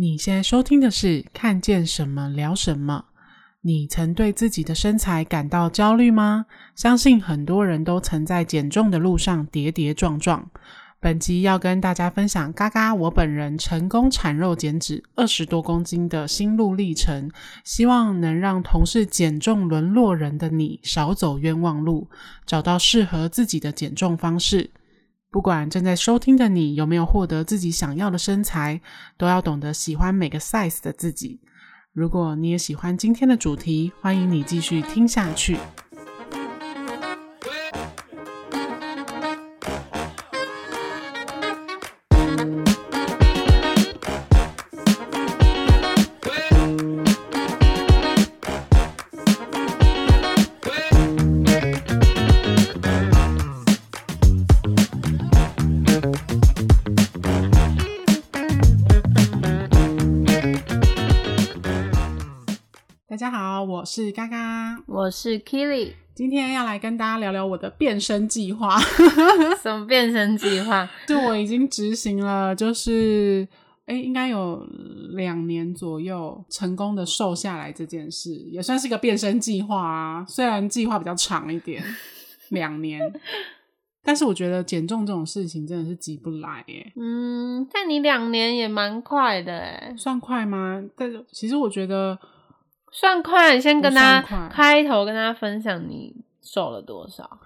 [0.00, 3.06] 你现在收听的是《看见什么聊什么》。
[3.62, 6.46] 你曾对自己的身材感到焦虑吗？
[6.76, 10.48] 相信很多人都曾在减重的路上跌跌撞撞。
[11.00, 17.28] 本集要跟大家分享嘎嘎我本人成功产肉减脂二十多公斤的心路历程，
[17.64, 22.08] 希望能让同是减重沦落人的你少走冤枉路，
[22.46, 24.70] 找到适合自己的减重方式。
[25.30, 28.80] 不管正在收听的你有没有获得自己想要的身材，
[29.16, 31.40] 都要懂得喜欢每个 size 的自己。
[31.92, 35.58] 如果你也喜欢今天的主题，欢迎你继续听下去。
[63.98, 68.78] 是嘎嘎，我是 Kili，今天要来跟大家聊聊我的变身计划。
[69.60, 70.88] 什么变身计划？
[71.08, 73.44] 就我已经执行了，就是
[73.86, 74.64] 哎、欸，应该有
[75.16, 80.24] 两年左右，成功的瘦下来这件事，也算是个变身计划啊。
[80.28, 81.82] 虽然计划比较长一点，
[82.50, 83.02] 两年，
[84.04, 86.92] 但是我觉得减重这种事情真的是急不来耶。
[86.94, 90.84] 嗯，但你两年也蛮快的哎，算快吗？
[90.96, 92.16] 但是其实我觉得。
[92.92, 97.38] 算快，你先跟他开头跟大家分享你瘦了多少。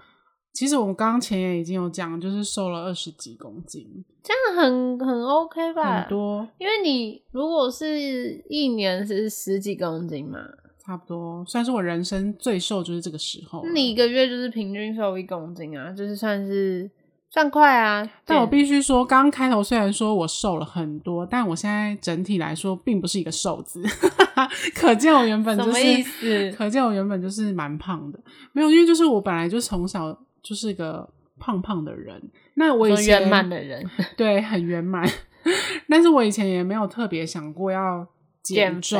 [0.51, 6.01] 其实我们刚刚前也已经有讲，就是瘦了二十几公斤，这样很很 OK 吧？
[6.01, 10.39] 很多，因为你如果是一年是十几公斤嘛，
[10.79, 13.65] 差不多，算是我人生最瘦就是这个时候。
[13.73, 16.89] 你一个月就是平均瘦一公斤啊，就是算是。
[17.33, 18.07] 算快啊！
[18.25, 23.81] 但我必须说，刚开头虽然说我瘦了很多，但我现在整体来说并不是一个瘦子，
[24.75, 26.51] 可见我原本就是？
[26.51, 28.19] 可见我原本就是蛮胖的。
[28.51, 32.21] 没有，因为就是我本来就从小就是一个胖胖的人。
[32.53, 33.83] 那我以前圆满的人，
[34.15, 35.03] 对，很圆满。
[35.89, 38.07] 但是我以前也没有特别想过要。
[38.43, 38.99] 减重，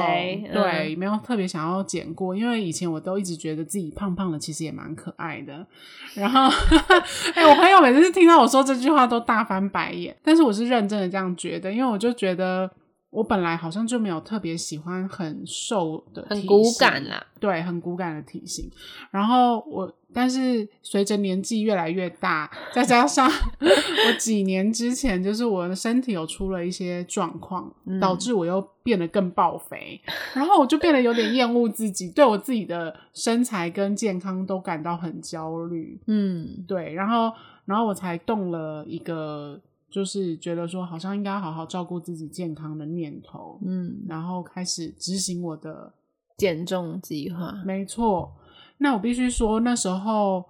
[0.51, 5.67] 对，没有特别想要减过，因为以前我都一直觉得自己胖胖的，其实也蛮可爱的。
[6.15, 6.47] 然后，
[7.35, 12.71] 哎、欸，我朋友每次听到我说这句话都大翻白眼，但是我是认真的这样觉得，因为我就觉得。
[13.13, 18.67] 我本来好像就没有特别喜欢很瘦的体型，很骨感啦，对，很骨感的体型。
[19.11, 23.29] 然后我，但是随着年纪越来越大，再加上
[23.61, 30.01] 我几年之前就是我的身体有出了一些状况，嗯、导致我又变得更爆肥，
[30.33, 35.99] 然后我就变得有点厌恶自己，对我自己的身材跟健康都感到很焦虑。
[36.07, 37.31] 嗯，对，然后，
[37.65, 39.61] 然后我才动了一个。
[39.93, 45.93] 就是觉得说，好像应该好好照顾自己健康的念头，嗯，然后开始执行我的
[46.35, 47.61] 减重计划。
[47.63, 48.33] 没错，
[48.79, 50.43] 那我必须说，那时候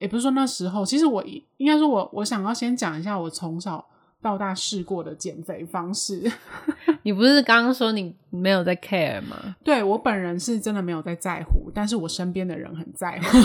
[0.00, 1.24] 也不是说那时候，其实我
[1.58, 3.86] 应该说我，我我想要先讲一下我从小
[4.20, 6.28] 到大试过的减肥方式。
[7.04, 9.54] 你不是刚刚说你没有在 care 吗？
[9.62, 13.38] 对，我本人是真的没有在在乎，但是我身边的人很在乎。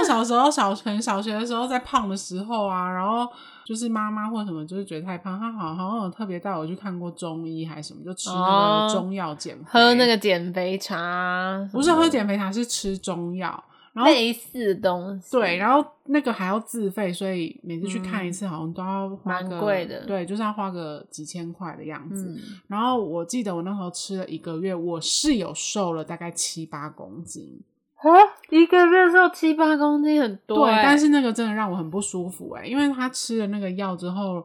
[0.00, 3.30] 就小时候小很小学的时候，在胖的时候啊，然后
[3.64, 22.36] 就是妈妈或什么，就是觉得太胖，她好像有特别带我去看过中医还是什么，就吃那个中药减肥，喝那个减肥茶，不是喝减肥茶，是吃中药，然后类似的东西，对，然后那个还要自费，所以每次去看一次好像都要花个蛮贵的，对，就是要花个几千块的样子。
[22.66, 27.60] 然后我记得我那时候吃了一个月，我是有瘦了大概七八公斤。
[28.02, 28.10] 啊，
[28.50, 34.44] 一个月瘦七八公斤很多，欸，对，但是那个真的让我很不舒服哎，欸，因为他吃了那个药之后，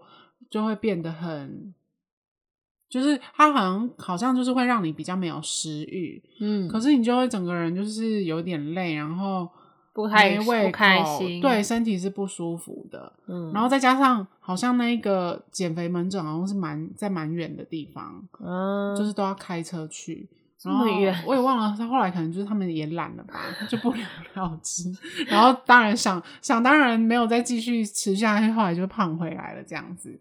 [0.50, 1.74] 就会变得很，
[2.88, 9.50] 就是他好像好像就是会让你比较没有食欲，嗯，可是你就会整个人就是有点累，然后
[9.92, 20.30] 不太不开心，对，身体是不舒服的，嗯，然后再加上好像那个减肥门诊好像是蛮在蛮远的地方，嗯，就是都要开车去。
[20.64, 20.86] 然后
[21.26, 23.40] 我也忘了，他后来可能就是他们也懒了吧，
[23.70, 24.92] 就不了了之。
[25.28, 30.20] 然后当然想想当然没有再继续吃下去，后来就胖回来了这样子。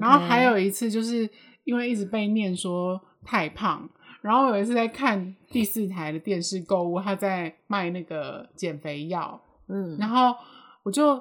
[0.00, 1.28] 然后还有一次就是
[1.64, 3.88] 因为一直被念说太胖，
[4.20, 10.34] 然后有一次在看第四台的电视购物，他在卖那个减肥药，嗯，然后
[10.84, 11.20] 我就，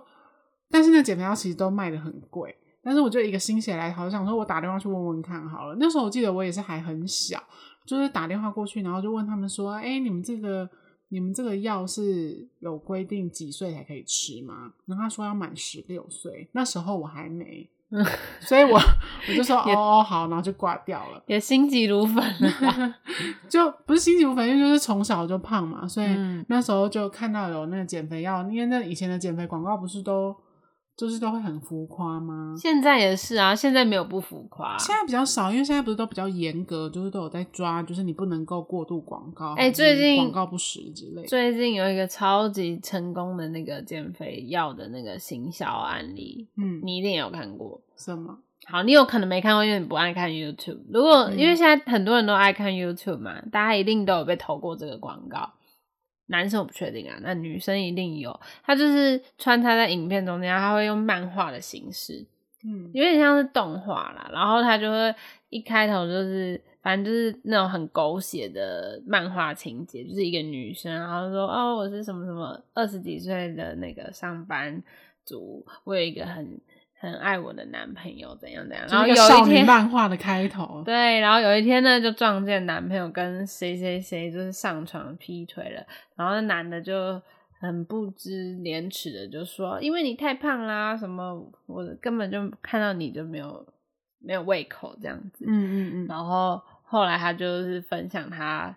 [0.70, 5.76] 但是那减肥药其实都卖的很贵，但是我就一个心血来潮，想说我打电话去问问看好了。
[5.80, 7.42] 那时候我记得我也是还很小。
[7.86, 10.70] 就是打电话过去，然后就问他们说：“哎、欸，你们这个
[11.10, 18.06] 你们这个药是有规定几岁才可以吃吗？”然后他说要满十六岁，那时候我还没，嗯，
[18.40, 18.80] 所以我
[19.30, 22.96] 我就说 哦哦好，然后就挂掉了，也心急如焚了，
[23.50, 26.08] 就不是心急如焚，因为就是从小就胖嘛，所以
[26.48, 30.36] 那时候就看到有那个减肥药，因为那以前的减肥广告不是都。
[30.96, 32.56] 就是都会很浮夸吗？
[32.58, 34.78] 现在也是啊，现在没有不浮夸。
[34.78, 39.54] 现在比较少，因为现在不是都比较严格，就是都有在抓，就是你不能够过度广告。
[39.56, 41.24] 哎、欸，最近广告不实之类。
[41.24, 47.82] 最近有一个超级成功的那个减肥药的那个行销案例，嗯，你一定有看过。
[47.98, 48.38] 什么？
[48.66, 50.80] 好，你有可能没看过，因为你不爱看 YouTube。
[50.90, 55.52] 如果、嗯、因为现在很多人都爱看 YouTube 嘛，大家一定都有被投过这个广告。
[56.28, 58.40] 男生我不确定啊，那女生一定有。
[58.64, 62.26] 他就是穿插在影片中间，他会用漫画的形式，
[62.64, 64.30] 嗯，有点像是动画啦。
[64.32, 65.14] 然后他就会
[65.50, 74.82] 一开头就是，反正就是那种很狗血的漫画情节，就是一个女生，然后说：“哦，我是什么什么二十几岁的那个上班
[75.26, 76.60] 族，我有一个很。”
[77.04, 85.86] 很爱我的男朋友怎样怎样，然后有一天漫画的开头， 对，然后有一天呢，就撞见男朋友跟谁谁谁就是上床劈腿了，
[86.16, 87.22] 然后那男的就
[87.60, 93.68] 很不知廉耻的就说，因为你太胖啦，什么我根本就看到你就没有
[94.20, 98.74] 没有胃口这样子，嗯嗯嗯，然后后来他就是分享他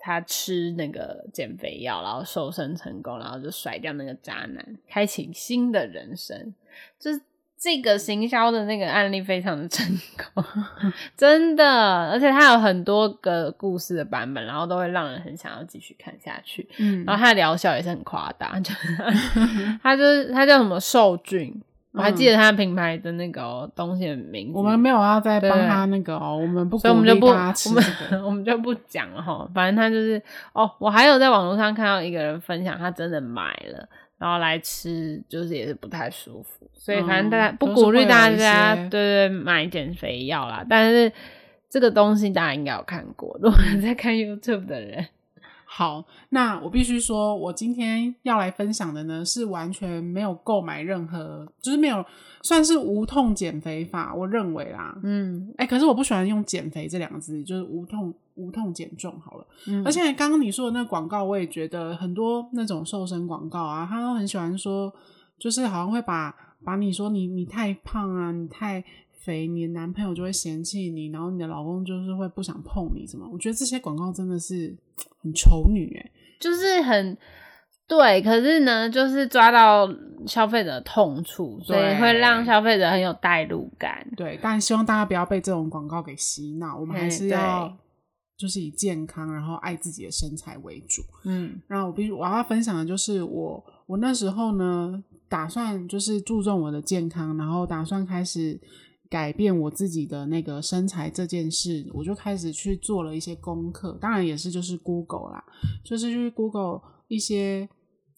[0.00, 6.52] 他吃那个减肥药，然后瘦身成功，然后就甩掉那个渣男，开启新的人生，
[6.98, 7.20] 就是。
[7.60, 9.84] 这个行销的那个案例非常的成
[10.32, 10.44] 功，
[11.16, 16.68] 真的，而且它有很多个故事的版本，然后都会让人很想要继续看下去。
[16.78, 18.72] 嗯，然后它的疗效也是很夸大，就
[19.82, 21.62] 它就是它叫什么瘦菌，嗯、
[21.94, 24.56] 我还记得它品牌的那个、喔、东西的名字。
[24.56, 29.50] 我们没有要再帮他那个哦、喔，我们不，所以我们就不，我们 我们就不讲了哈。
[29.52, 30.22] 反正他就是
[30.52, 33.88] 哦，我还有在网络上看到一个人分享，他真的买了。
[34.18, 40.64] 然后来吃，就是也是不太舒服，所以反正大家不鼓励大家、嗯、对对买减肥药啦。
[40.68, 41.10] 但是
[41.70, 45.06] 这个东西大家应该有看过，如果在看 YouTube 的人。
[45.78, 52.04] 好，那我必须说，我今天要来分享的呢，是完全没有购买任何，就是没有
[52.42, 59.46] 算是无痛减肥法，我认为啦，嗯，哎、欸，可是我不喜欢用减肥这两个字，就是无痛无痛减重好了。
[59.68, 64.92] 嗯，而且刚刚你说的那个广告，我也觉得很多那种瘦身广告啊，他都很喜欢说，
[65.38, 66.34] 就是好像会把
[66.64, 68.84] 把你说你你太胖啊，你太。
[69.28, 73.28] 肥，你的男朋友就会嫌弃你，然后你的老公就是会不想碰你，什么？
[73.30, 74.74] 我觉得这些广告真的是
[75.20, 76.10] 很丑女哎，
[76.40, 77.14] 就是很
[77.86, 79.86] 对，可是呢，就是抓到
[80.26, 84.10] 消费者的痛处，所以会让消费者很有代入感。
[84.16, 87.76] 对，但希望大家不要被这种广告给洗脑，我们还是要
[88.38, 91.02] 就是以健康，然后爱自己的身材为主。
[91.26, 98.58] 嗯，然后我必须我要分享的就是我我那时候呢，打算就是注重我的健康，然后打算开始。
[99.10, 105.42] 改变我自己的那个身材这件事，我就开始去做了一些功课，当然也是就是 Google 啦，
[105.82, 107.68] 就是去 Google 一些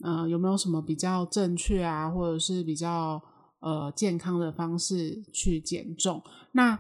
[0.02, 3.22] 呃有没有什么比较正确啊，或者是比较
[3.60, 6.22] 呃健康的方式去减重。
[6.52, 6.78] 那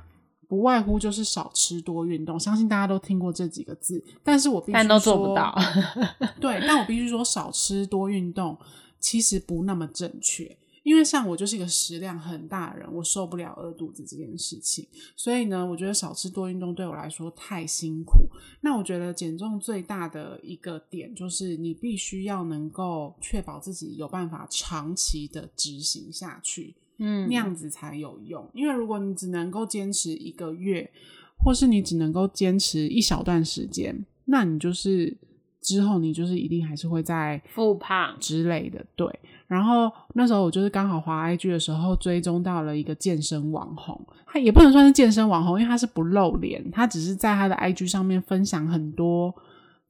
[0.48, 5.56] 不外乎就是少吃多运动，相信大家都听过这几个字，但是我必须说，但都做不到。
[6.40, 8.58] 对，但我必须说少吃多运动
[8.98, 10.58] 其实不那么正确。
[10.82, 18.20] 因为像我就是一个食量很大的人，我受不了饿肚子这件事情，所以呢，我觉得少吃多运动对我来说太辛苦。
[18.62, 28.48] 那我觉得减重最大的一个点就是你必须要能够确保自己有办法长期的执行下去，嗯，那样子才有用。
[28.54, 30.90] 因为如果你只能够坚持一个月，
[31.38, 35.16] 或是你只能够坚持一小段时间，那你就是
[35.60, 39.06] 之后你就是一定还是会在复胖之类的，对。
[39.50, 49.34] 然后那时候我就是刚好滑 IG 的时候追踪到了一个健身网红，他也不能算是健身网红，因为他是不露脸，他只是在他的 IG 上面分享很多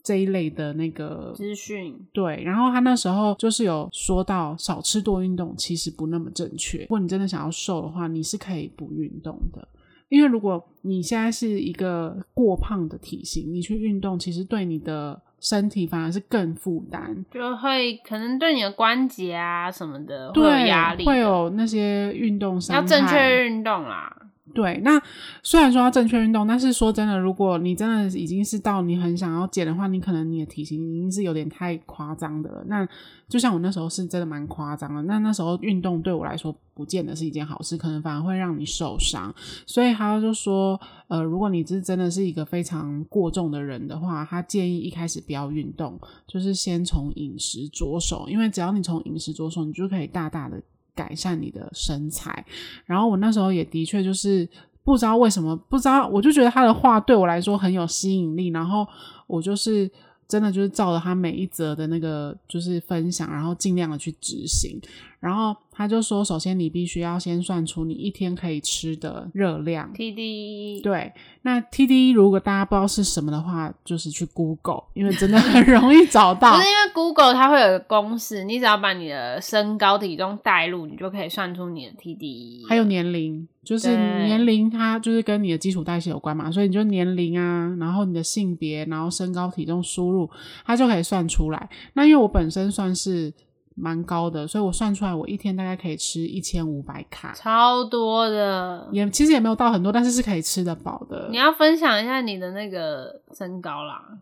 [0.02, 1.94] 这一类的那个资讯。
[2.10, 9.68] 对，然后他那时候就是有说到少吃多运动其实不那么正确，如果你真的想要瘦的话，你是可以不运动的，
[10.08, 15.20] 因为如果你现在是一个过胖的体型，你去运动其实对你的。
[15.40, 22.82] 身体反而是更负担，就会可能对你的关节啊什么的会有压力，会有那些运动伤害。
[22.82, 24.14] 要正确运动啦。
[24.52, 25.00] 对，那
[25.42, 32.64] 虽然说要正确运动，但是说真的，如果你真的已经是到你很想要减的话，你可能你的体型已经是有点太夸张的了。
[32.66, 32.86] 那
[33.28, 39.32] 就像我那时候是真的蛮夸张的，那那时候运动对我来说不见得是一件好事，可能反而会让你受伤。
[39.66, 50.60] 所以他就说，呃，如果你是真的是一个非常过重的人的话，他建议一开始不要运动，就是先从饮食着手，因为只要你从饮食着手，你就可以大大的。
[51.00, 52.44] 改善你的身材。
[52.84, 54.48] 然后我那时候也的确就是
[54.84, 58.86] 不知道为什么，不知道我就觉得他的话对我来说很有吸引力，然后
[59.26, 59.90] 我就是。
[60.30, 64.80] 真的就是照着他每一则的那个就是分享，然后尽量的去执行。
[65.20, 69.92] 然后他就说，首先你必须要先算出你一天可以吃的热量。
[69.94, 70.82] TDEE。
[70.82, 71.12] 对，
[71.42, 76.56] 那 TDEE 如果大家不知道是什么的话，就是去 Google，因为真的很容易找到。
[76.56, 82.68] 不是因为 Google 它会有个公式，你只要把你的身高体重带入，你就可以算出你的 TDEE。
[82.68, 83.46] 还有年龄。
[83.62, 90.28] 就是年龄，它就是跟你的基础代谢有关嘛，所以你就年龄啊，然后你的性别，然后身高体重输入，
[90.64, 91.68] 它就可以算出来。
[91.92, 93.32] 那因为我本身算是
[93.74, 98.88] 蛮高的，所以我算出来我一天大概可以吃一千五百卡，超多的。
[98.92, 101.28] 也其实也没有到很多，但是是可以吃得饱的。
[101.30, 104.18] 你要分享一下你的那个身高啦，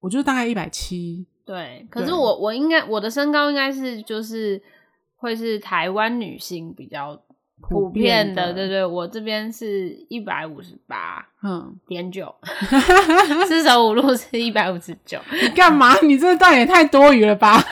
[0.00, 1.26] 我就大概一百七。
[1.44, 4.62] 对，可是我我应该我的身高应该是就是
[5.16, 7.20] 会是台湾女性比较。
[7.60, 12.34] 普遍的，对对，我这边是一百五十八，嗯，点九，
[13.46, 15.18] 四舍五入是一百五十九。
[15.40, 15.94] 你干嘛？
[16.00, 17.62] 你这段也太多余了吧？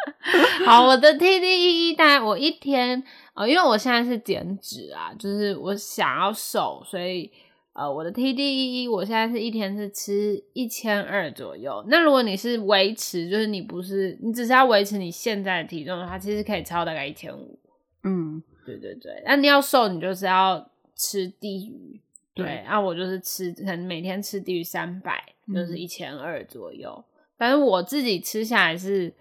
[0.64, 3.02] 好，我的 TDEE 大概我一天，
[3.34, 7.30] 呃，因为我现在是减脂啊，就是我想要瘦，所以
[7.72, 11.84] 呃，我的 TDEE 我现在是一天是吃一千二左右。
[11.88, 17.58] 那如果你是维持，就是你不是你只是要维持你现在的体重的话，其实可以超大概一千五。
[18.04, 18.40] 嗯。
[18.78, 22.00] 对对对，那你要瘦，你就是要吃低于
[22.34, 25.20] 对，那啊，我就是吃，可能每天吃低于三百，
[25.52, 27.04] 就是一千二左右。
[27.36, 29.12] 反正我自己吃下来是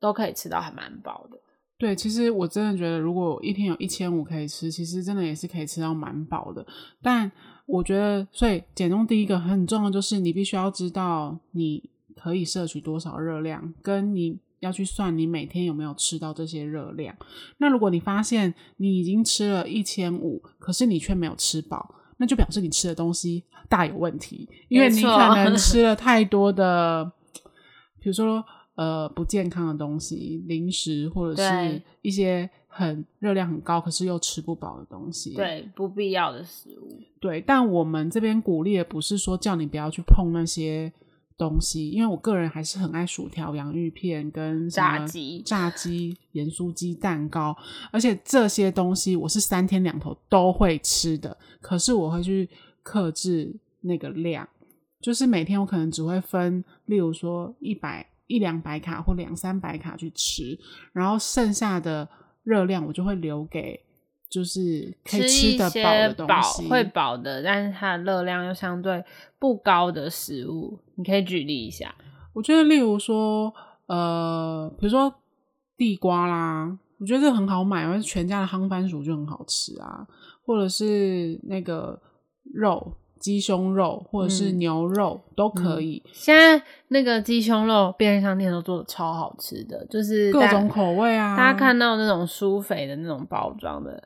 [0.00, 1.38] 都可以吃到还蛮饱的。
[1.76, 6.66] 对，其实我真的觉得，如果一天有一千五可以吃，其实真的也是可以吃到蛮饱的。
[7.02, 7.30] 但
[7.66, 14.38] 我觉得，所以减重第一个很重要，就是你必须要知道你可以摄取多少热量，跟你。
[14.60, 17.14] 要去算你每天有没有吃到这些热量。
[17.58, 27.12] 那如果你发现你已经吃了一千五，可是你却没有吃饱，那就表示你吃的东西大有问题，因为你可能 吃了太多的，
[28.00, 37.00] 比如说呃不健康的东西，零食或者是一些很热量很高可是又吃不饱的东西，对，不必要的食物。
[37.20, 40.92] 对，但我们这边鼓励的不是说叫你不要去碰那些。
[41.38, 47.56] 东西，因为我个人还是很爱薯条、洋芋片跟炸鸡、炸鸡、盐酥鸡、蛋糕，
[47.92, 51.38] 而且这些东西我是三天两头都会吃的。
[51.62, 52.50] 可是我会去
[52.82, 54.46] 克制那个量，
[55.00, 60.58] 就是每天我可能只会分，例如说一百一两百卡或两三百卡去吃，
[60.92, 62.08] 然后剩下的
[62.42, 63.80] 热量我就会留给。
[64.28, 69.02] 就是可以吃的饱的东西，会饱的，但是它的热量又相对
[69.38, 71.94] 不高的食物，你可以举例一下。
[72.34, 73.52] 我觉得，例如说，
[73.86, 75.12] 呃，比如说
[75.76, 80.06] 地瓜啦，我觉得这很好买，因为全家的夯番薯就很好吃啊，
[80.44, 82.00] 或者是那个
[82.54, 86.02] 肉，鸡胸肉或者是牛肉、嗯、都可以。
[86.12, 91.36] 现在那个鸡胸肉便利商店都做的超好吃的，就是各种口味啊。
[91.36, 94.02] 大家看到那种酥肥的那种包装的。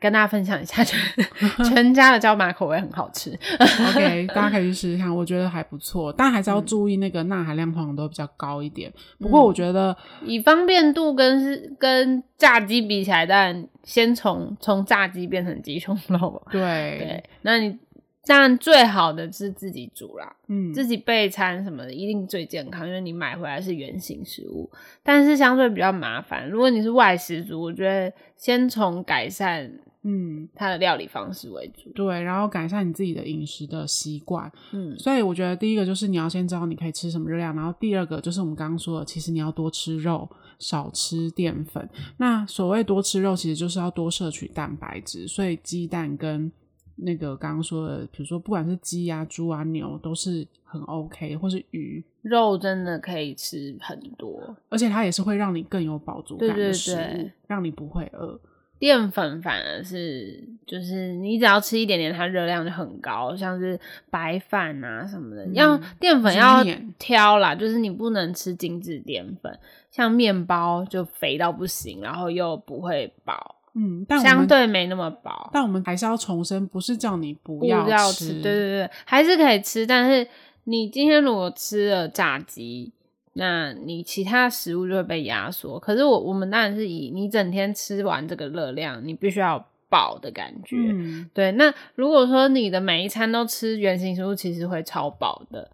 [0.00, 0.82] 跟大家分享一下，
[1.70, 3.30] 全家的椒麻口味很好吃。
[3.60, 8.92] OK，大家可以去试试看，我觉得还不错，但还是要注意那个钠含量通常都比较高一点。
[9.20, 16.42] 不过我觉得、嗯、以方便度跟跟炸鸡比起来，但先从从炸鸡变成鸡胸肉。
[16.50, 16.60] 对
[16.98, 17.78] 对，那你
[18.26, 24.70] 当然最好的是自己煮啦，嗯，自己备餐什么的一定最健康，因为你买回来是原形食物，
[25.02, 26.50] 但是相对比较麻烦。
[26.50, 29.72] 如果你是外食族，我觉得先从改善。
[30.08, 34.48] 嗯，它的料理方式为主，对，然后改善你自己的饮食的习惯。
[34.70, 40.30] 嗯，所以我觉得第一个就是你要先知道你可以吃什么热量，然后第二个就是我们刚刚说的，其实你要多吃肉，
[40.60, 41.90] 少吃淀粉。
[42.18, 45.26] 那所谓多吃肉，其实就是要多摄取蛋白质。
[45.26, 46.52] 所以鸡蛋跟
[46.96, 58.40] 那个刚刚说的，比如说不管是鸡啊、猪啊、牛，都是很 OK，或是鱼肉真的可以吃很多，而且它也是会让你更有饱足感的食物，对对对，让你不会饿。
[58.78, 65.46] 淀粉反而是，就是你只要吃一点点，它热量就很高，像是白饭啊什么的。
[65.46, 66.62] 嗯、要淀粉要
[66.98, 69.58] 挑啦，就是你不能吃精致淀粉，
[69.90, 75.50] 像面包就肥到不行，然后又不会饱，嗯，但相对没那么饱。
[75.52, 80.26] 但我们还是要重申，不是叫你不要吃，要吃，对对对，还是可以吃，但是
[80.64, 82.92] 你今天如果吃了炸鸡。
[83.38, 90.74] 那你其他食物就会被压缩，可是我我们当然是以你整天吃完这个热量，你必须要饱的感觉。
[90.78, 91.52] 嗯，对。
[91.52, 95.70] 那如果说你的每一餐都吃圆形食物，其实会超饱的。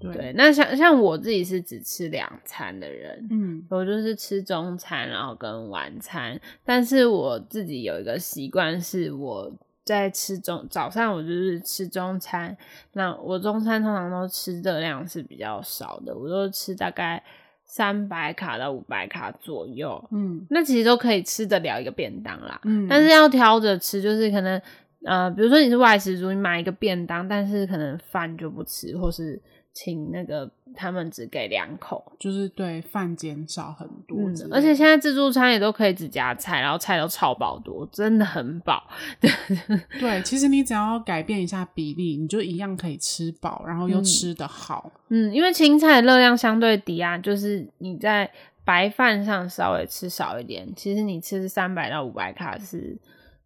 [0.00, 6.40] 对，对，那像像我自己是只吃两餐的人，嗯，我就是吃中餐，然后跟晚餐。
[6.64, 9.52] 但是我自己有一个习惯，是我
[9.84, 12.56] 在吃中早上，我就是吃中餐。
[12.94, 17.22] 那我中餐通常都吃的量是比较少的，我都吃大概
[17.66, 20.02] 三百卡到五百卡左右。
[20.12, 22.58] 嗯，那其实都可以吃得了一个便当啦。
[22.64, 24.58] 嗯，但是要挑着吃，就是可能
[25.04, 29.38] 呃，比如说你是外食族，你买一个便当，但是可能饭就不吃，或是。
[29.72, 38.82] 请那个他们只给两口，就是对饭减少很多，嗯，而且现在自助餐也都可以只加菜，然后菜都超饱多，真的很饱。
[39.98, 44.90] 对，其实你只要改变一下比例，你就一样可以吃饱，然后又吃得好。
[45.08, 48.30] 嗯，嗯，因为青菜的热量相对低啊，就是你在
[48.64, 52.96] 白饭上稍微吃少一点，其实你吃三百到五百卡是。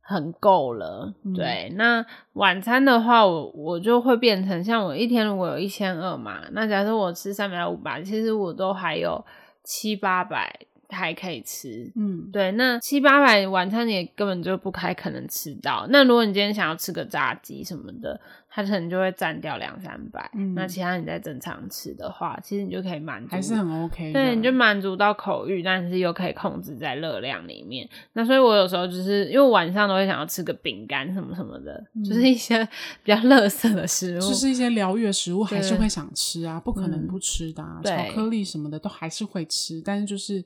[0.07, 1.69] 很够了，对。
[1.71, 9.25] 嗯、那晚餐的话，我我就会变成像我一天如果有一千二嘛，那假设我吃三百到五百，其实我都还有
[9.63, 10.55] 七八百
[10.91, 11.91] 还可以吃。
[11.97, 12.53] 嗯，对。
[12.53, 15.87] 那七八百晚餐你也根本就不太可能吃到。
[15.89, 18.21] 那如果你今天想要吃个炸鸡什么的。
[18.57, 24.13] 它可能就会占掉两三百，嗯，那其他你在正常吃的话，其实你就可以满足，还是很 OK。
[24.13, 27.89] 对，你就满足到口欲，但是又可以控制在热量里面。
[28.13, 32.65] 那所以我有时候就是因为晚上都会想要吃个饼干什么什么的，嗯，就是一些
[33.03, 40.45] 比较乐色的食物，就是一些疗愈的食物，还是会想吃啊，不可能不吃的啊，嗯，巧克力什么的都还是会吃，但是就是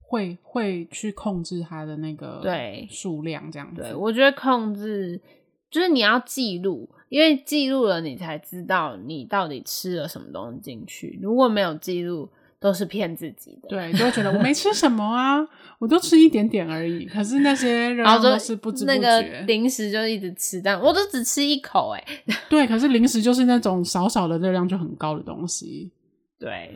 [0.00, 3.82] 会会去控制它的那个对数量这样子。
[3.82, 5.20] 对，我觉得控制
[5.70, 6.88] 就是你要记录。
[7.14, 11.16] 因为记录了，你才知道你到底吃了什么东西进去。
[11.22, 12.28] 如果没有记录，
[12.58, 13.68] 都是骗自己的。
[13.68, 15.38] 对，就会觉得我没吃什么啊，
[15.78, 17.04] 我都吃一点点而已。
[17.04, 22.04] 可是那些人都是不知不觉，那个零食就一直吃，但我都只吃一口哎。
[22.50, 25.92] 对，可是零食就是那种少少的热量就很高的东西。
[26.36, 26.74] 对。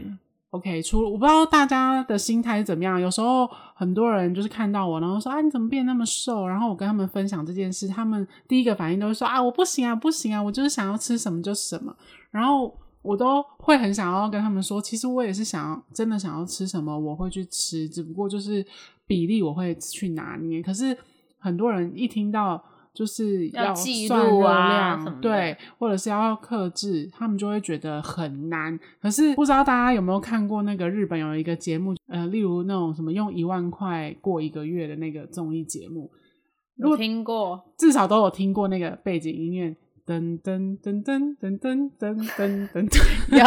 [0.51, 6.49] OK，除了我不知道大家的心态是怎么样，有时候很多人就是看到我，然后说啊，你怎么变那么瘦？
[6.49, 11.95] 然后我跟他们分享这件事，他们第一个反应都是说啊，我不行啊，不行啊，我就是想要吃什么就什么。
[12.31, 18.65] 然后我都会很想要跟他们说，其实我也是想要真的想要吃什么，我会去吃，只不过就是
[19.07, 20.63] 比例我会去拿捏。
[20.63, 20.97] 可是
[21.39, 22.65] 很多人一听到。
[22.99, 28.77] 就是要算热量，啊、对，或者是要克制，他们就会觉得很难。
[29.01, 36.11] 可是不知道大家有没有看过那个日本有一个节目，呃，例如那种什么用一万块过一个月的那个综艺节目，
[36.83, 42.99] 我听过，至少都有听过那个背景音乐，噔噔噔噔噔噔噔噔噔噔，
[43.31, 43.45] 有，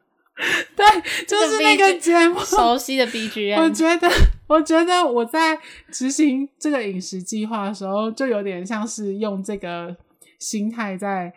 [0.74, 0.86] 对，
[1.26, 4.08] 就是那个节目熟悉的 BGM，我觉得。
[4.48, 5.58] 我觉得我在
[5.90, 9.94] 执行这个饮食计划的时候，就有点像是用这个
[10.38, 11.32] 心态在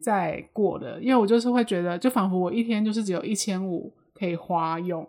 [0.00, 5.04] 在过的，因为我就是会觉得，就仿佛我一天就是只有一千五可以花用，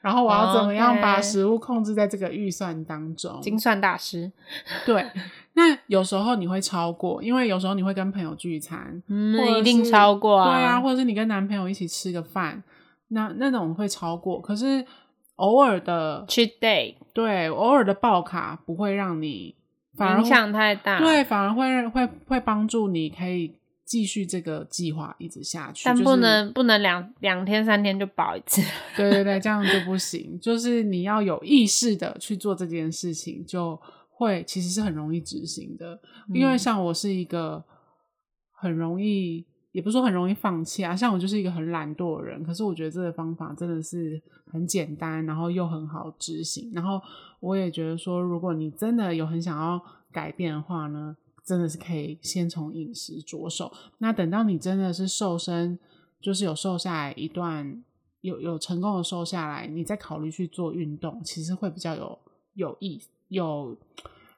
[0.00, 3.40] 然后我要怎么样把食物控制在这个预算当中。
[3.40, 4.30] 精算大师，
[4.86, 5.04] 对。
[5.54, 12.62] 那有时候你会超过，因为有时候你会跟朋友聚餐，嗯，一定超过啊，对啊，或者是你跟男朋友一起吃个饭，
[13.08, 14.84] 那那种会超过，可是。
[15.36, 19.54] 偶尔的 cheat day，对，偶尔的爆卡不会让你
[19.96, 28.62] 反而影响太大，对，反而会会会帮助你可以继续这个计划一直下去，但不能、就是、不能两两天三天就饱一次，
[28.96, 30.38] 对对对，这样就不行。
[30.42, 36.00] 就是你要有意识的去做这件事情，就会其实是很容易执行的。
[36.28, 37.64] 嗯、因为像我是一个
[38.52, 39.46] 很容易。
[39.74, 46.70] 也不是说很容易放弃啊，像我就是一个很懒惰的人，可是我觉得这个方法真的是很简单，然后又很好执行。
[46.72, 47.02] 然后
[47.40, 49.82] 我也觉得说，如果你真的有很想要
[50.12, 53.72] 改变的话呢，真的是可以先从饮食着手。
[53.98, 55.76] 那等到你真的是瘦身，
[56.20, 57.82] 就是有瘦下来一段，
[58.20, 62.16] 有有成功的瘦下来，你再考虑去做运动，其实会比较有
[62.54, 63.76] 有意有。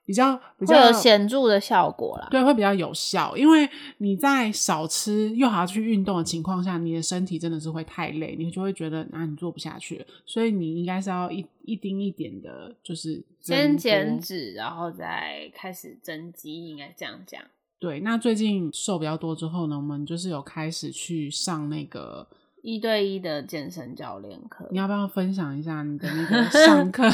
[0.06, 17.42] 比较比较会有显著的效果啦，对，会比较有效，因为你在少吃又还要去运动的情况下，你的身体真的是会太累，你就会觉得啊，你做不下去了，所以你应该是要一一丁一点的，就是先减脂，然后再开始增肌，应该这样讲。
[17.80, 22.26] 对，那最近瘦比较多之后呢，我们就是有开始去上那个。
[22.62, 27.08] 一对一的健身教练课，你要不要分享一下你的那个上课？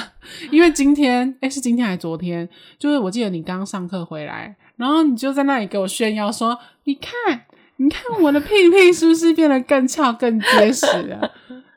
[0.51, 2.49] 因为今天，哎、欸，是今天还是昨天？
[2.79, 7.45] 就是我记得你刚上课回来，然后你就在那里给我炫耀说：“你看，
[7.77, 11.31] 你看我的屁屁是不是变得更翘、更结实了？”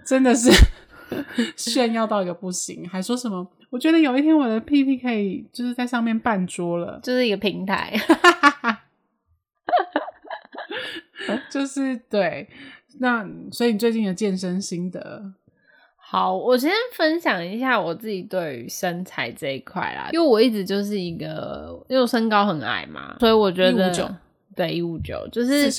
[0.06, 0.50] 真的是
[1.58, 3.46] 炫耀到一个不行，还说什么？
[3.72, 7.94] 我觉得有一天我的屁屁可以就是在上面办桌了，就是一个平台。
[11.50, 12.48] 就是对。
[13.00, 15.34] 那所以你最近的健身心得？
[15.98, 23.92] 好，我先分享一下我自己对于身材这一块啦，因为我一直就是一个，因为我身高很矮嘛，所以我觉得。
[24.56, 25.70] 对，一五九就是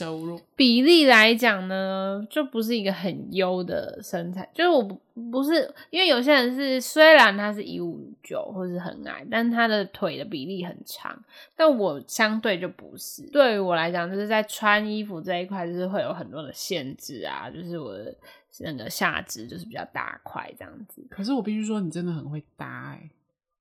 [0.54, 4.46] 比例来讲呢，就不是一个很优的身材。
[4.52, 11.18] 就是我不不是，因为有些人是虽然他是一五九或是很矮，但他的腿的比例很长。
[11.56, 13.22] 但我相对就不是。
[13.30, 17.50] 对于我来讲，就是在穿衣服这一块，就是会有很多的限制啊。
[17.50, 18.14] 就是我的
[18.58, 21.02] 那个下肢就是比较大块这样子。
[21.08, 23.10] 可是我必须说，你真的很会搭欸。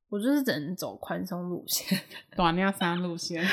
[0.10, 2.00] 我就是只能走宽松路线，
[2.36, 3.44] 短量衫路线，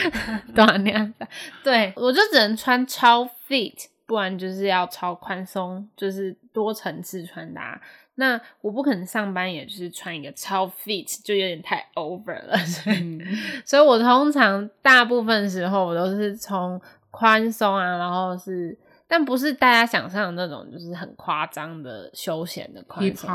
[0.54, 1.28] 短量衫。
[1.64, 7.80] 对，我就只能穿超 fit，不然就是要超宽松，就是多层次穿搭。
[8.16, 12.56] 那我不可能上班，也就是穿一个超 fit，就有点太 over 了。
[12.58, 13.20] 所以，嗯、
[13.64, 18.78] 所以我通常大部分时候我都是从宽松啊，然后是。
[19.12, 22.82] 但不是大家想象的那种，就是很夸张的休闲的。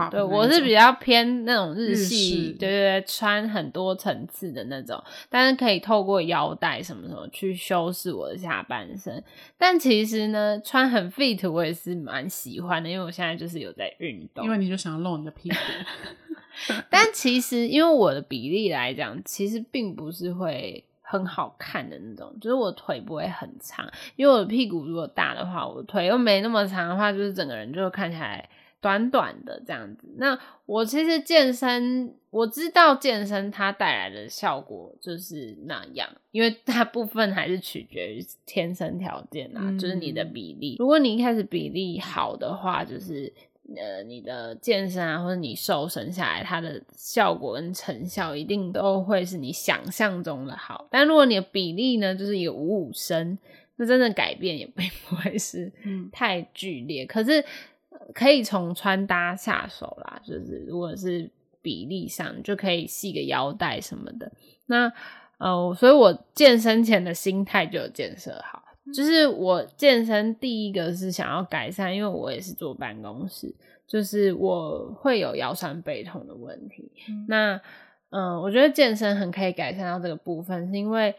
[0.09, 9.23] 对，我是比较偏那种日系，对对对，穿很多层次的那种，但是可以透过腰带什么什么去修饰我的下半身。
[9.55, 14.43] 但其实呢，穿很 fit 我也是蛮喜欢的，因为我现在就是有在运动。
[14.43, 15.55] 因为你就想要露你的屁股。
[16.89, 20.83] 但其实因为我的比例来讲，其实并不是会。
[21.09, 28.49] 很好看的那种，就是我腿不会很长，因为我的屁股如果大的话，我腿又没那么长的话，就是整个人就看起来
[28.81, 30.13] 短短的这样子。
[30.17, 40.75] 那我其实健身，我知道健身它带来的效果就是那样，因为大部分还是取决于天生条件啊，就是你的比例。
[40.77, 43.33] 如果你一开始比例好的话，就是。
[43.75, 50.87] 呃，你的健身啊，或者你瘦身下来，它的效果跟成效一定都会是你想象中的好。
[50.89, 53.37] 但如果你的比例呢，就是一个五五身，
[53.75, 55.71] 那真的改变也并不会是
[56.13, 57.03] 太剧烈。
[57.03, 57.43] 嗯、可是
[58.13, 61.29] 可以从穿搭下手啦，就是如果是
[61.61, 64.31] 比例上，就可以系个腰带什么的。
[64.67, 64.91] 那
[65.39, 68.63] 呃，所以我健身前的心态就有建设好。
[68.93, 73.53] 就是我健身第一个是想要改善，因为我也是坐办公室，
[73.85, 76.89] 就是我会有腰酸背痛的问题。
[77.09, 77.55] 嗯、那
[78.11, 81.13] 嗯、呃，我觉得健身很可以改善到这个部分，是因为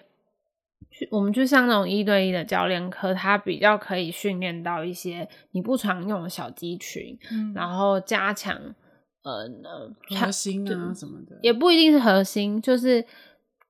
[0.91, 8.57] 去我们去上那种一对一的教练课，它比较可以训练到一些你不常用的小肌群，嗯、然后加强
[9.23, 13.05] 呃呃核心啊什么的，也不一定是核心，就是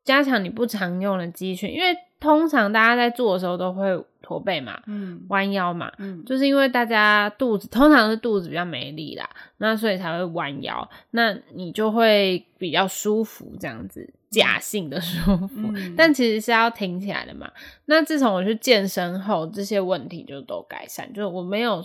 [0.04, 1.96] 加强你不常用的肌群，因为。
[2.20, 9.28] 通常大家在做的时候都会驼背嘛，嗯，弯腰嘛，嗯，就是因为大家肚子通常是肚子比较没力啦，
[9.58, 17.50] 那所以才会弯腰，那你就会比较舒服这样子，假性的舒服，嗯，但其实是要挺起来的嘛。
[17.86, 21.84] 那自从我去健身后，这些问题就都改善，就是我没有。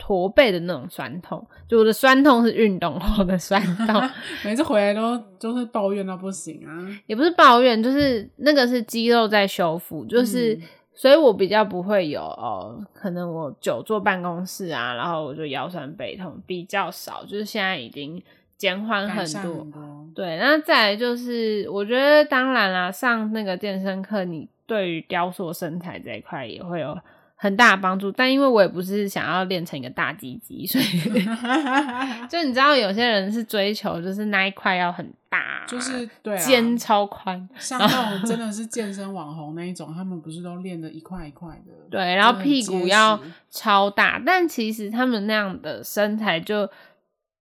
[0.00, 4.02] 驼背的那种酸痛，就我的酸痛是运动后的酸 痛，
[4.42, 6.72] 每次回来都就是抱怨到不行啊，
[7.06, 10.62] 也不是抱怨，就是那个是肌肉在修复，就是、嗯、
[10.94, 18.20] 所以我比较不会有哦，可能我久坐办公室啊，然后我就腰酸背痛比较少，就是现在已经
[18.56, 26.98] 减缓很多，很多对，那再来就是我觉得当然啦，上那个健身课，你对于雕塑身材这一块也会有。
[27.42, 30.84] 很大的帮助，但因为我也不是想要练成一个大鸡鸡，所以
[32.28, 46.68] 就你知道，有些人是追求就是那一块要很大，就是对肩超宽，像那种真的是健身网红那一种，他们不是都练的一块一块的，对，然后屁股要超大，但其实他们那样的身材就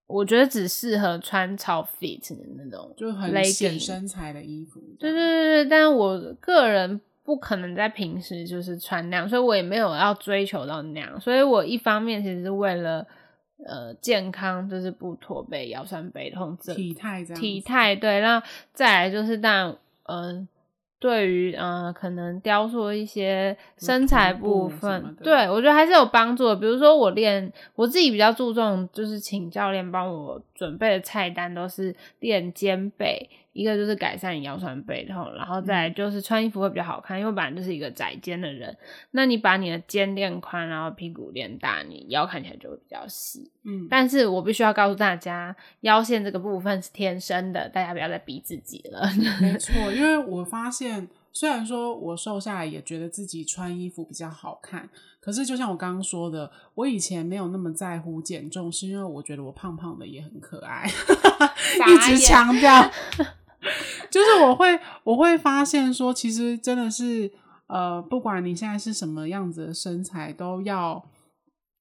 [0.07, 4.79] 我觉得只适合穿超 fit 的那种，就很显身材的衣服。
[4.97, 7.01] 对对对对，但我个人。
[7.29, 11.21] 不可能在平时就是穿那样，所以我也没有要追求到那样。
[11.21, 13.05] 所以我一方面其实是为了
[13.67, 18.19] 呃健康，就是不驼背、腰酸背痛这体态这样体态对。
[18.19, 20.47] 然后再来就是，但嗯。
[21.01, 26.55] 对于呃，可能雕塑一些身材部分，对，我觉得还是有帮助的。
[26.57, 38.73] 比如说我练，我自己比较注重，就是请教练帮我准备的菜单都是练肩背，一个就是改善你腰酸背痛，然后再就是穿衣服会比较好看，因为我本来就是一个窄肩的人。
[39.11, 43.51] 那你把你的肩练宽，然后屁股练大，你腰看起来就会比较细。
[43.65, 49.11] 嗯，但是我必须要告诉大家，腰线这个部分是天生的，大家不要再逼自己了。
[49.41, 51.09] 没 错，因为我发现。
[51.31, 54.89] 虽然说我瘦下来也觉得自己穿衣服比较好看，
[55.21, 60.89] 可是就像我刚刚说的，我以前没有那么在乎减重，是因为我觉得我胖胖的也很可爱，
[61.87, 62.91] 一直强调，
[64.09, 67.31] 就是我会我会发现说，其实真的是
[67.67, 71.03] 呃，不管你现在是什么样子的身材，都要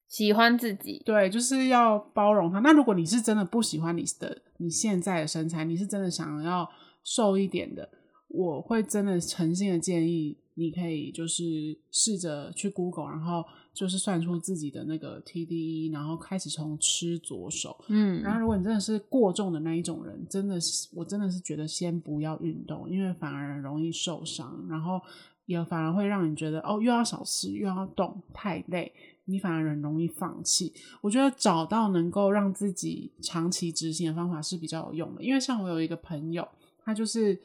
[0.07, 1.01] 喜欢自己。
[1.05, 2.59] 对，就是要包容它。
[2.59, 6.69] 那如果你是真的不喜欢你的你现在的身材，你是真的想要
[7.03, 7.89] 瘦一点的，
[8.27, 10.37] 我会真的诚心的建议。
[10.55, 11.43] 你可以就是
[11.89, 13.45] 试着去 Google，然后
[13.79, 17.81] 就是算出自己的那个 TDE，然后开始从吃着手。
[17.87, 24.99] 嗯，然后如果你真的是过重的那一种人，真的是我真的是觉得先不要运动，因为反而容易受伤，然后
[25.45, 28.91] 也反而会让你觉得哦，又要少吃又要动，太累，
[29.23, 30.73] 你反而很容易放弃。
[30.99, 36.45] 我觉得找到能够让自己长期执行的方法是比较有用的，因为像我有一个朋友，
[36.83, 37.39] 他就是。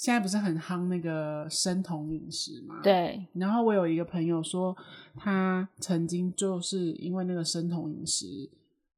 [0.00, 2.80] 现在不是很夯那个生酮饮食嘛？
[2.82, 3.22] 对。
[3.34, 4.74] 然后我有一个朋友说，
[5.14, 8.24] 他曾经就是因为那个生酮饮食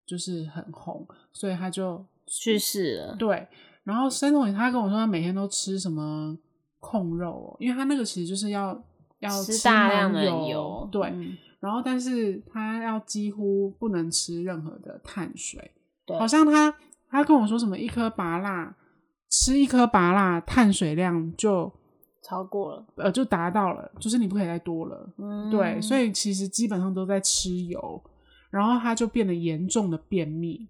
[0.07, 3.17] 就是很红，所以他就去世了。
[3.17, 3.49] 对。
[3.83, 6.39] 然后生酮他跟我说他每天都吃什么
[6.79, 8.81] 控肉，因为他那个其实就是要
[9.19, 10.89] 要吃，吃大量的油。
[10.93, 11.11] 对。
[11.13, 11.37] 嗯。
[11.59, 15.73] 然后，但是他要几乎不能吃任何的碳水。
[16.07, 16.17] 对。
[16.17, 16.73] 好像他
[17.11, 18.73] 他跟我说什么一颗芭乐。
[19.33, 21.73] 吃一颗芭辣，碳水量就
[22.23, 25.11] 超过了，呃，就达到了，就是你不可以再多了。
[25.17, 27.99] 嗯，对，所以其实基本上都在吃油，
[28.51, 30.69] 然后他就变得严重的便秘。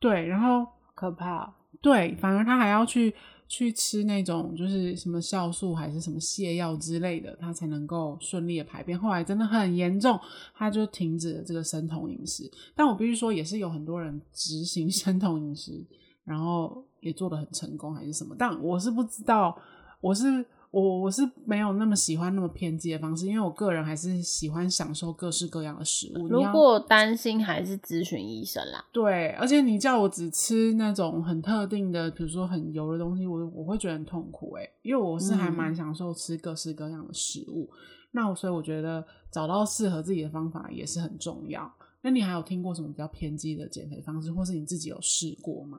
[0.00, 1.54] 对，然后可怕。
[1.82, 3.14] 对，反而他还要去
[3.46, 8.98] 去吃那种就是什么酵素还是什么泻药之类的，他才能够顺利的排便。
[8.98, 10.18] 后来真的很严重，
[10.54, 12.50] 他就停止了这个生酮饮食。
[12.74, 15.84] 但我必须说，也是有很多人执行生酮饮食，
[16.24, 16.82] 然后。
[17.06, 18.34] 也做得很成功还是什么？
[18.36, 19.56] 但我是不知道，
[20.00, 26.26] 我是我我是没有那么喜欢那么偏激的方式，因为我个人还是喜欢享受各式各样的食物。
[26.28, 28.84] 如果担心，还是咨询医生啦。
[28.92, 37.70] 对，而且你叫我只吃那种很特定的，比如说很油的东西，我我会觉得很痛苦诶，因为我是还蛮享受吃各式各样的食物。
[37.72, 37.76] 嗯、
[38.12, 41.72] 那所以我觉得找到适合自己的方法也是很重要。
[42.02, 45.78] 那你还有听过什么比较偏激的减肥方式，或是你自己有试过吗？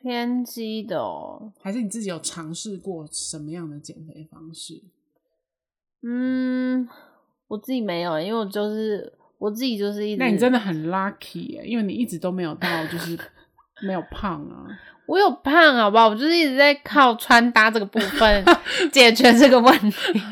[0.00, 4.82] 偏激的哦，还是你自己有尝试过什么样的减肥方式？
[6.02, 6.88] 嗯，
[7.48, 10.18] 我自己没有，因为我就是我自己就是一直。
[10.22, 13.18] 那你真的很 lucky 耶，因为你一直都没有到，就是
[13.82, 14.66] 没有胖啊。
[15.06, 16.08] 我有胖，好不好？
[16.08, 18.44] 我就是一直在靠穿搭这个部分
[18.92, 20.22] 解决这个问题。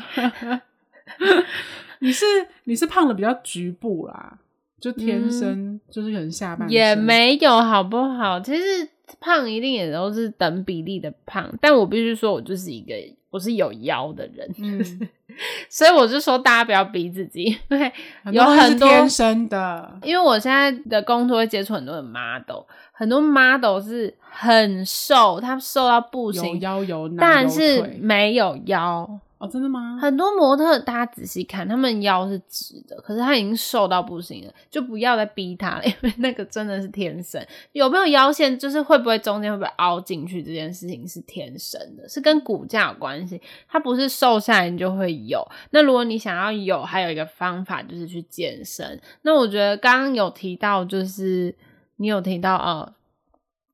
[1.99, 2.25] 你是
[2.63, 4.37] 你是胖的比较局部啦，
[4.79, 8.39] 就天生、嗯、就是可能下半身也没有，好不好？
[8.39, 8.89] 其实。
[9.19, 12.93] 胖一定也都是等比例的胖，但我必须说，我就是一个
[13.29, 15.09] 我是有腰的人，嗯、
[15.69, 17.91] 所以我就说大家不要逼自己，因为
[18.31, 19.99] 有很多天生的。
[20.03, 29.19] 因为我现在的工作会接触很多的 model，很多 model 是很瘦，他瘦到不行，有腰有奶，但是没有腰。
[29.39, 29.97] 哦，真的吗？
[30.01, 37.39] 很多模特，大家仔细看，他们腰是直的，可是他已经瘦到不行了，就不要再逼他了，因为那个真的是天生。
[37.71, 43.39] 有没有腰线，就是会不会中间会不会凹进去，这件事情是天生的，是跟骨架有关系。
[43.67, 45.47] 它不是瘦下来你就会有。
[45.69, 48.99] 那如果你想要有，还有一个方法就是去健身。
[49.21, 51.55] 那我觉得刚刚有提到，就是
[51.97, 52.93] 你有提到呃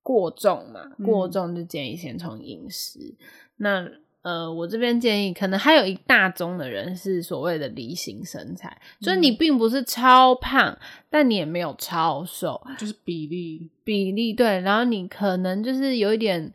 [0.01, 3.15] 过重嘛，过重就建议先从饮食。
[3.57, 3.87] 那
[4.23, 10.77] 呃，我这边建议，可能还有一大宗的人是所谓的梨形身材，嗯、就是你并不是超胖，
[11.09, 14.59] 但你也没有超瘦，就是比例比例对。
[14.61, 16.51] 然后你可能就是有一点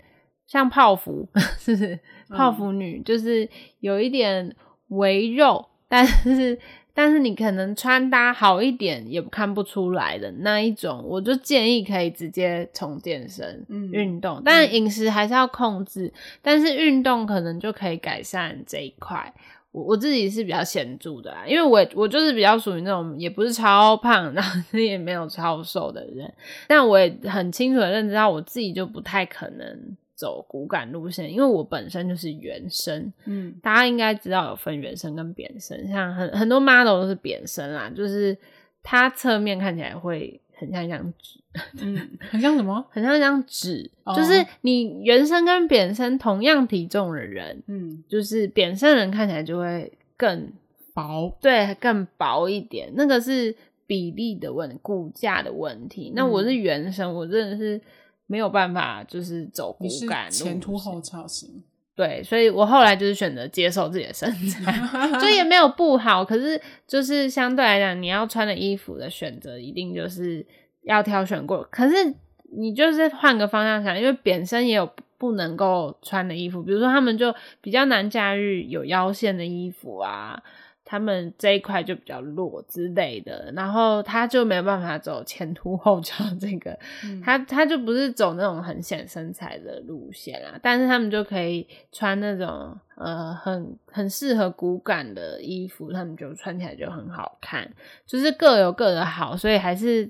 [0.46, 1.28] 像泡芙，
[1.60, 1.98] 是不是？
[2.28, 3.48] 泡芙女，就是
[3.80, 4.54] 有一点
[4.88, 6.58] 微肉，但是。
[6.98, 16.06] 但是你可能穿搭好一点也看不出来的那一种，我就建议可以直接从健身、嗯、运动，但饮食还是要控制。
[16.06, 19.32] 嗯、但是运动可能就可以改善这一块。
[19.70, 26.34] 我我自己是比较显著的啦，因为我我就是比较属于那种也不是超胖， 然后也没有超瘦的人，
[26.66, 29.96] 但我也很清楚的认知到我自己就不太可能。
[30.18, 38.36] 走骨感路线，因为我本身就是圆身，嗯，大家应该知道有分圆身跟扁身，像很很多 model 都是扁身啦，就是
[38.82, 41.40] 它侧面看起来会很像一张纸，
[41.80, 42.84] 嗯， 很像什么？
[42.90, 50.50] 很像一张纸，哦、就是你圆身跟扁身同样体重的人，嗯，就是扁身人看起来就会更
[50.92, 53.54] 薄，对，更薄一点，那个是
[53.86, 56.12] 比例的问题，骨架的问题。
[56.16, 57.80] 那我是圆身，我真的是。
[58.28, 61.64] 没有办法，就是走骨感路，前凸后翘型。
[61.96, 64.72] 对，所以我后来就是选择接受自己的身材，
[65.20, 66.24] 就也没有不好。
[66.24, 70.46] 可是就是相对来讲，你要穿的衣服的选择一定就是
[70.82, 71.66] 要挑选过。
[71.72, 72.14] 可是
[72.56, 80.40] 你就是换个方向想，因为扁身也有不能够穿的衣服，比如说他们就比较难驾驭有腰线的衣服啊。
[80.90, 86.70] 他们这一块就比较弱之类的，然后他就没有办法走前凸后翘这个，
[87.04, 97.70] 嗯、他他就不是走那种很显身材的路线啊，但是他们就可以穿那种呃很很适合骨感的衣服，他们就穿起来就很好看，
[98.06, 100.08] 就是各有各的好，所以还是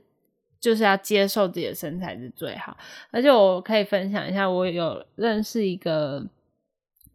[0.61, 2.77] 就是要接受自己的身材是最好。
[3.11, 6.25] 而且我可以分享一下，我有认识一个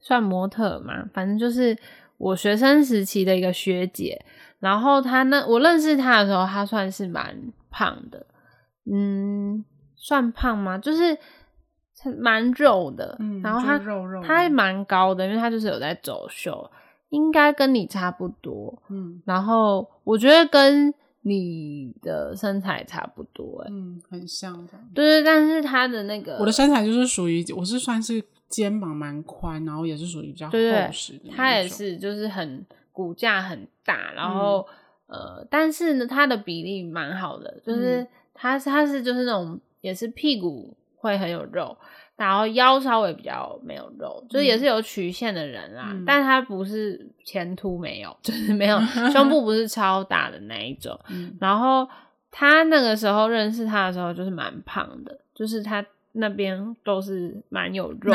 [0.02, 1.78] 算模特嘛，反正就是。
[2.24, 4.24] 我学生时期的一个学姐，
[4.60, 8.26] 然后她那我认识她的时候，她算是蛮胖的，
[8.90, 10.78] 嗯，算胖吗？
[10.78, 11.18] 就是
[12.18, 16.72] 蛮肉的，嗯，然后她肉肉，她还蛮高的，因为她就是有在走秀，
[17.10, 28.24] 应该跟你差不多，嗯，然后我觉得跟你的身材差不多，欸，嗯，很像的，对对，但是她的那个，我的身材就是属于我是算是。
[28.54, 30.52] 肩膀蛮宽，然后也是属于比较厚
[30.92, 31.32] 实的。
[31.36, 34.64] 他也是，就是很骨架很大，然后、
[35.08, 41.76] 嗯、呃，但是呢，他的比例蛮好的，就是他他是就是那种也是屁股会很有肉，
[42.16, 45.88] 然后腰稍微比较没有肉，就是也是有曲线的人啦。
[45.92, 48.80] 嗯、但他不是前凸没有，就是没有
[49.12, 50.96] 胸部不是超大的那一种。
[51.10, 51.90] 嗯、然后
[52.30, 55.84] 他那个时候认识他的时候，就是蛮胖的，就是他。
[56.16, 58.14] 那边都是蛮有肉，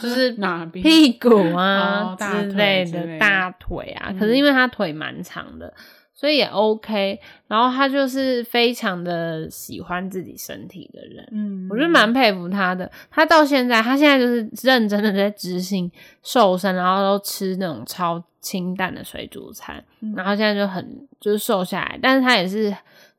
[0.00, 4.12] 就是 哪边屁股啊、哦、之类的大腿啊。
[4.18, 5.74] 可是因为他腿蛮长的，嗯、
[6.12, 7.20] 所以也 OK。
[7.46, 12.90] 然后他就是非常的喜欢自己身体的人，嗯，我觉得蛮佩服他的。
[13.08, 15.88] 他到现在，他现在就是认真的在执行
[16.24, 22.74] 瘦身，然后都吃那种超清淡的水煮餐，嗯、然后现在就很就是瘦下来，但是他也是。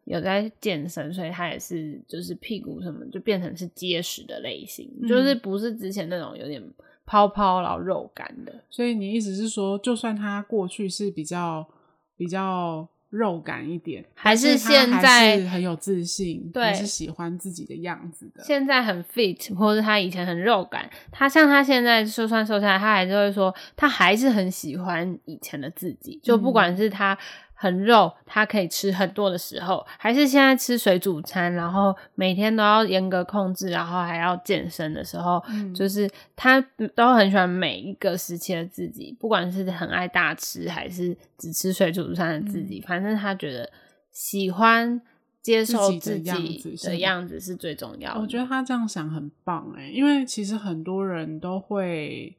[0.07, 6.63] 有在健身，所以他也是就是屁股什么就变成是结实的类型，嗯、就是不是之前那种有点
[7.05, 8.63] 泡泡然后肉感的。
[8.69, 11.67] 所以你意思是说，就算他过去是比较
[12.15, 18.41] 比较肉感一点，还是现在很有自信，对，是喜欢自己的样子的。
[18.45, 27.17] 现在很 fit，或者他以前很肉感，他像他现在就算瘦下来，他还是会说他还是很喜欢以前的自己，就不管是他。
[27.59, 36.61] 很肉，他可以吃很多的时候，还是现在吃水煮餐，然后每天都要严格控制，然后还要健身的时候，嗯、就是他
[36.93, 43.67] 都很喜欢每一个时期的自己，不管是很爱大吃还是只吃水煮餐的自己，嗯、反正他觉得
[44.11, 45.01] 喜欢
[45.41, 48.21] 接受自己的样子是最重要的。
[48.21, 52.37] 我觉得他这样想很棒诶，因为其实很多人都会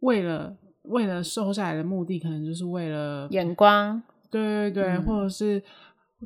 [0.00, 0.58] 为了。
[0.90, 5.62] 为了瘦下来的目的，可能就是为了眼光，对对对，嗯、或者是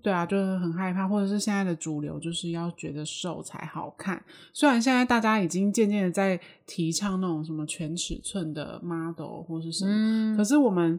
[0.02, 4.20] 对啊，就是很害怕，或者是现在的主流就是要觉得瘦才好看。
[4.52, 10.98] 虽然现在大家已经渐渐的在提倡那种什么全尺寸的 model 或是什么，嗯、可是我们，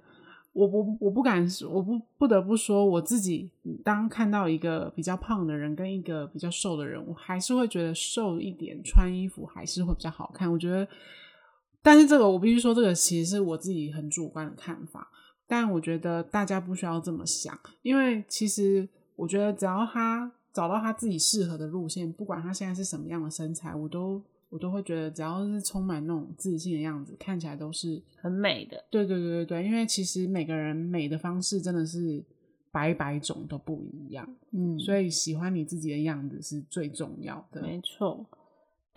[0.53, 3.49] 我不，我不敢，我不不得不说，我自己
[3.83, 10.51] 当看到一个比较胖的人跟一个比较瘦的人，我还是会觉得瘦一点穿衣服还是会比较好看。
[10.51, 10.87] 我觉得。
[11.85, 15.11] 但是这个我必须说，这个其实是我自己很主观的看法。
[15.45, 24.19] 但我觉得大家不需要这么想，因为其实我觉得只要他找到他自己适合的路线，不管他现在是什么样的身材，我都
[24.49, 28.83] 我都会觉得只要是充满那种自信的样子，看起来都是很美的。
[28.89, 32.25] 对对对对对，因为其实每个人美的方式真的是
[32.71, 37.61] 百百种都不一样，嗯，所以喜欢你自己的样子是最重要的。
[37.61, 38.25] 没错。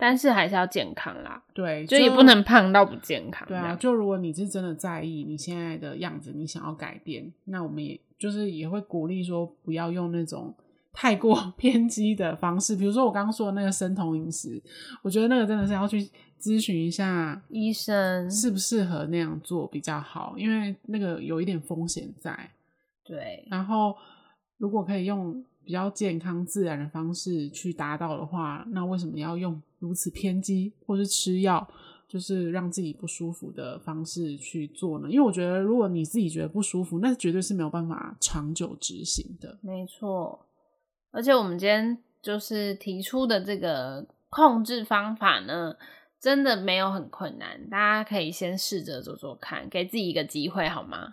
[0.01, 3.45] 但是还是要健康啦，对，就也不能胖到不健康。
[3.49, 10.55] 对啊，就如果你是真的在意你现在的样子，你想要改变，那我们也就是也会鼓励说，不要用那种
[10.93, 12.77] 太过 偏激的方式。
[12.77, 14.63] 比如说我刚刚说的那个生酮饮食，
[15.01, 16.09] 我觉得那个真的是要去
[16.39, 22.49] 咨询一下医生适不适合那样做比较好，因为那个有一点风险在。
[23.03, 23.93] 对，然后
[24.57, 29.61] 如果可以用比较健康自然的方式去达到的话，那为什么要用？
[29.79, 31.67] 如此偏激，或是吃药，
[32.07, 35.09] 就是让自己不舒服的方式去做呢？
[35.09, 39.57] 因为我觉得，如果你自己觉得不舒服，那绝对是没有办法长久执行的。
[39.61, 40.45] 没错，
[41.11, 45.75] 而且我们今天就是提出的这个控制方法呢，
[46.19, 51.11] 真的没有很困难，大家可以先试着做做看，给自己一个机会，好吗？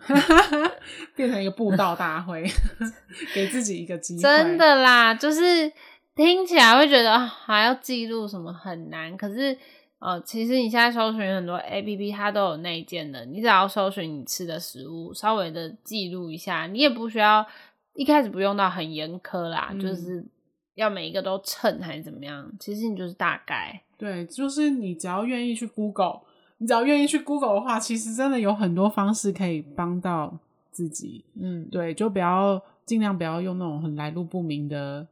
[1.15, 2.43] 变成一个布道大会，
[3.33, 5.71] 给自己一个机会，真的啦，就是。
[6.17, 9.55] 听起来会觉得还要记录什么很难，可是
[9.99, 17.45] 呃，其实你现在搜寻很多 APP，它都有内建的，你只要搜寻你吃的食物，稍微的记录一下，你也不需要
[17.93, 20.25] 一开始不用到很严苛啦，嗯、就是
[20.73, 26.21] 要每一个都称还是怎么样，其实你就是大概对，就是你只要愿意去 Google，
[26.57, 30.37] 你只要愿意去 Google 的话，其实真的有很多方式可以帮到
[30.71, 31.25] 自己。
[31.39, 35.07] 嗯，对，就不要尽量不要用那种很来路不明的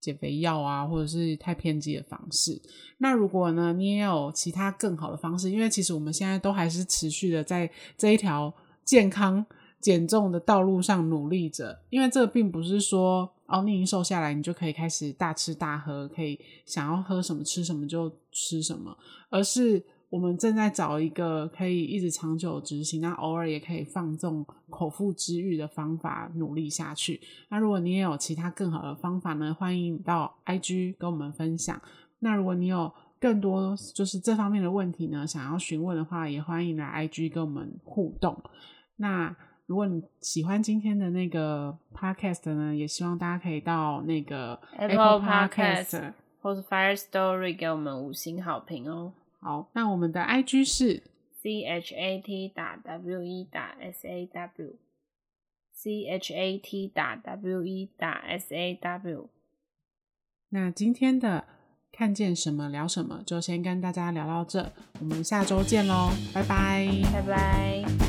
[0.00, 2.60] 减肥药啊，或者是太偏激的方式。
[2.98, 8.52] 那如果呢，你也有其他更好的方式，因为其实我们现在都还是持续的在这一条
[8.84, 9.44] 健康
[9.80, 13.30] 减重的道路上努力着，因为这并不是说。
[13.52, 18.96] 哦，你已经瘦下来，你就可以开始大吃大喝，可以想要喝什么吃什么就吃什么，
[19.28, 27.20] 而是我们正在找一个可以一直长久执行，那偶尔也可以放纵口腹之欲的方法，努力下去。
[27.48, 31.80] 那如果你也有其他更好的方法呢，欢迎到 IG 跟我们分享。
[32.18, 38.42] 那如果你有更多就是这方面的问题呢，想要询问的话，也欢迎来 IG 跟我们互动。
[38.96, 39.34] 那。
[39.66, 49.12] 如果你喜欢今天的那个 podcast 呢，也希望大家可以到那个 Apple Podcast 或是 Fire Story 给我们五星好评哦。
[49.40, 51.02] 好，那我们的 IG 是
[51.42, 54.76] C H A T 打 W E 打 S A W
[55.72, 59.30] C H A T 打 W E 打 S A W。
[60.50, 61.46] 那今天的
[61.90, 67.99] 看见什么聊什么，就先跟大家聊到这，我们下周见喽，拜拜，拜拜。